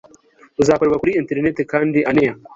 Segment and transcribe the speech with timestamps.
[0.61, 2.39] uzakorerwa kuri interineti kandi anengwa